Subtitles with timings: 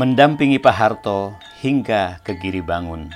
[0.00, 3.12] mendampingi Pak Harto hingga ke Giri Bangun.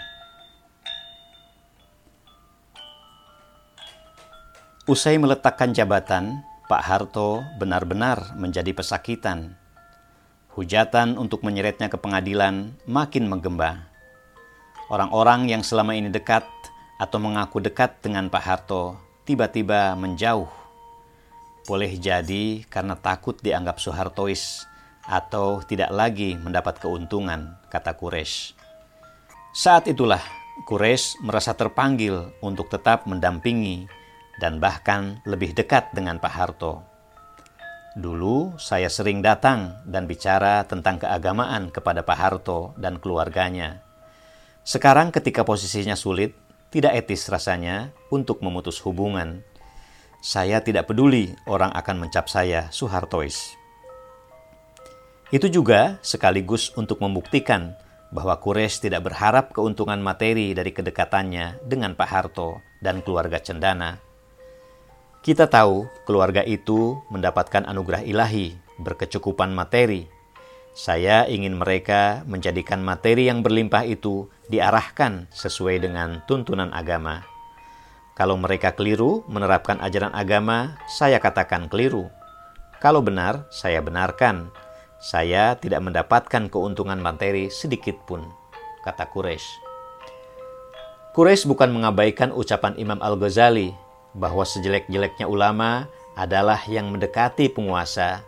[4.84, 9.56] Usai meletakkan jabatan, Pak Harto benar-benar menjadi pesakitan.
[10.52, 13.80] Hujatan untuk menyeretnya ke pengadilan makin menggembang.
[14.92, 16.44] Orang-orang yang selama ini dekat
[17.00, 20.52] atau mengaku dekat dengan Pak Harto tiba-tiba menjauh.
[21.64, 24.68] Boleh jadi karena takut dianggap Soehartois
[25.08, 28.56] atau tidak lagi mendapat keuntungan, kata Kures.
[29.54, 30.22] Saat itulah
[30.66, 33.86] Kures merasa terpanggil untuk tetap mendampingi
[34.38, 36.82] dan bahkan lebih dekat dengan Pak Harto.
[37.94, 43.86] Dulu saya sering datang dan bicara tentang keagamaan kepada Pak Harto dan keluarganya.
[44.66, 46.34] Sekarang ketika posisinya sulit,
[46.74, 49.46] tidak etis rasanya untuk memutus hubungan.
[50.18, 53.63] Saya tidak peduli orang akan mencap saya Soehartois.
[55.34, 57.74] Itu juga sekaligus untuk membuktikan
[58.14, 63.98] bahwa Kures tidak berharap keuntungan materi dari kedekatannya dengan Pak Harto dan keluarga Cendana.
[65.26, 70.06] Kita tahu keluarga itu mendapatkan anugerah ilahi, berkecukupan materi,
[70.74, 77.22] saya ingin mereka menjadikan materi yang berlimpah itu diarahkan sesuai dengan tuntunan agama.
[78.18, 82.10] Kalau mereka keliru menerapkan ajaran agama, saya katakan keliru.
[82.82, 84.50] Kalau benar, saya benarkan.
[85.02, 88.22] Saya tidak mendapatkan keuntungan materi sedikit pun,
[88.86, 89.46] kata Quraisy.
[91.14, 93.74] Quraisy bukan mengabaikan ucapan Imam Al-Ghazali
[94.14, 98.22] bahwa sejelek-jeleknya ulama adalah yang mendekati penguasa.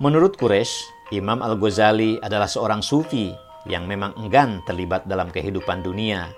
[0.00, 3.32] Menurut Quraisy, Imam Al-Ghazali adalah seorang sufi
[3.68, 6.32] yang memang enggan terlibat dalam kehidupan dunia.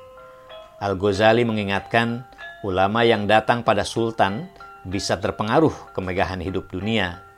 [0.83, 2.27] Al-Ghazali mengingatkan
[2.67, 4.51] ulama yang datang pada sultan
[4.83, 7.30] bisa terpengaruh kemegahan hidup dunia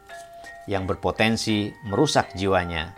[0.70, 2.94] yang berpotensi merusak jiwanya.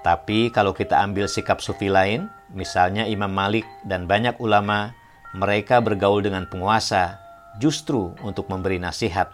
[0.00, 4.96] Tapi kalau kita ambil sikap sufi lain, misalnya Imam Malik dan banyak ulama,
[5.36, 7.20] mereka bergaul dengan penguasa
[7.60, 9.28] justru untuk memberi nasihat.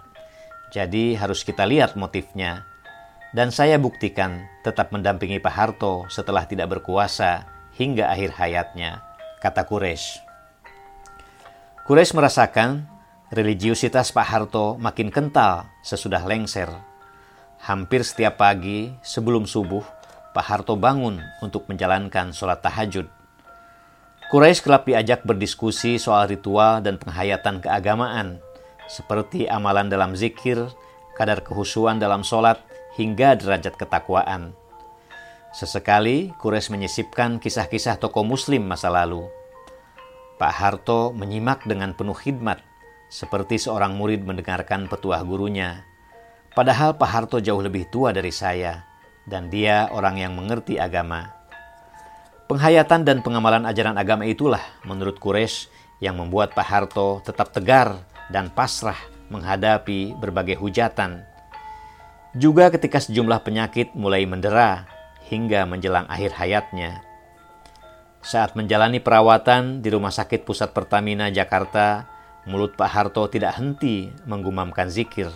[0.75, 2.67] Jadi harus kita lihat motifnya
[3.37, 7.45] dan saya buktikan tetap mendampingi Pak Harto setelah tidak berkuasa
[7.77, 9.05] hingga akhir hayatnya,
[9.45, 10.25] kata Kures.
[11.85, 12.89] Kures merasakan
[13.29, 16.96] religiusitas Pak Harto makin kental sesudah lengser.
[17.65, 19.83] Hampir setiap pagi sebelum subuh,
[20.37, 23.09] Pak Harto bangun untuk menjalankan sholat tahajud.
[24.29, 28.43] Quraisy kerap diajak berdiskusi soal ritual dan penghayatan keagamaan,
[28.91, 30.69] seperti amalan dalam zikir,
[31.17, 32.61] kadar kehusuan dalam sholat,
[33.01, 34.53] hingga derajat ketakwaan.
[35.57, 39.25] Sesekali Kures menyisipkan kisah-kisah tokoh muslim masa lalu.
[40.37, 42.61] Pak Harto menyimak dengan penuh khidmat,
[43.09, 45.89] seperti seorang murid mendengarkan petuah gurunya.
[46.57, 48.89] Padahal Pak Harto jauh lebih tua dari saya,
[49.29, 51.37] dan dia orang yang mengerti agama.
[52.49, 55.69] Penghayatan dan pengamalan ajaran agama itulah menurut Kures
[56.01, 58.01] yang membuat Pak Harto tetap tegar
[58.33, 58.97] dan pasrah
[59.29, 61.37] menghadapi berbagai hujatan
[62.37, 64.85] juga ketika sejumlah penyakit mulai mendera
[65.33, 67.01] hingga menjelang akhir hayatnya.
[68.21, 72.05] Saat menjalani perawatan di Rumah Sakit Pusat Pertamina Jakarta,
[72.45, 75.33] mulut Pak Harto tidak henti menggumamkan zikir.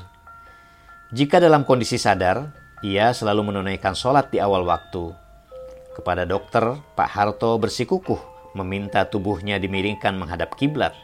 [1.10, 2.54] Jika dalam kondisi sadar,
[2.87, 5.10] ia selalu menunaikan sholat di awal waktu.
[5.91, 10.94] Kepada dokter, Pak Harto bersikukuh meminta tubuhnya dimiringkan menghadap kiblat.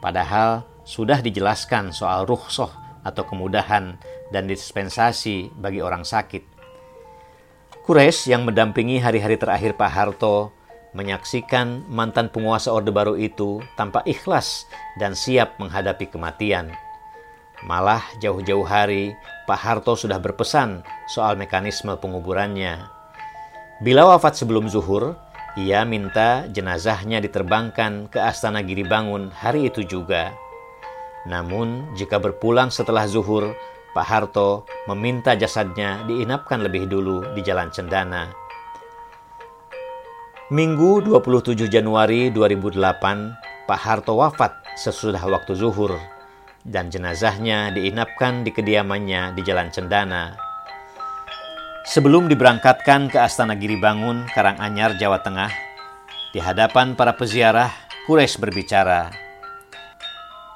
[0.00, 2.72] Padahal sudah dijelaskan soal ruhsoh
[3.04, 4.00] atau kemudahan
[4.32, 6.40] dan dispensasi bagi orang sakit.
[7.84, 10.56] Kures yang mendampingi hari-hari terakhir Pak Harto
[10.96, 14.64] menyaksikan mantan penguasa Orde Baru itu tanpa ikhlas
[14.96, 16.85] dan siap menghadapi kematian.
[17.66, 19.18] Malah jauh-jauh hari
[19.50, 22.86] Pak Harto sudah berpesan soal mekanisme penguburannya.
[23.82, 25.18] Bila wafat sebelum zuhur,
[25.58, 30.30] ia minta jenazahnya diterbangkan ke Astana Giri Bangun hari itu juga.
[31.26, 33.50] Namun, jika berpulang setelah zuhur,
[33.98, 38.30] Pak Harto meminta jasadnya diinapkan lebih dulu di Jalan Cendana.
[40.54, 46.15] Minggu 27 Januari 2008, Pak Harto wafat sesudah waktu zuhur
[46.66, 50.34] dan jenazahnya diinapkan di kediamannya di Jalan Cendana.
[51.86, 55.54] Sebelum diberangkatkan ke Astana Giri Bangun, Karanganyar, Jawa Tengah,
[56.34, 57.70] di hadapan para peziarah,
[58.10, 59.14] Kures berbicara,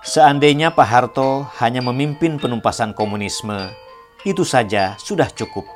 [0.01, 3.69] Seandainya Pak Harto hanya memimpin penumpasan komunisme,
[4.25, 5.69] itu saja sudah cukup.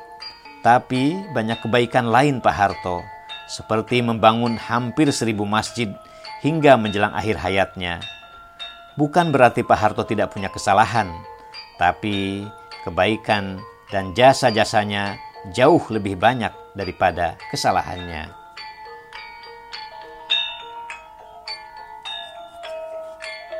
[0.65, 3.05] Tapi banyak kebaikan lain Pak Harto,
[3.45, 5.93] seperti membangun hampir seribu masjid
[6.41, 8.01] hingga menjelang akhir hayatnya.
[8.95, 11.11] Bukan berarti Pak Harto tidak punya kesalahan,
[11.75, 12.47] tapi
[12.87, 13.59] kebaikan
[13.91, 15.19] dan jasa-jasanya
[15.51, 18.44] jauh lebih banyak daripada kesalahannya.